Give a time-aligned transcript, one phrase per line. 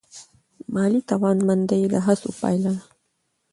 [0.73, 2.83] مالي توانمندي د هڅو پایله ده.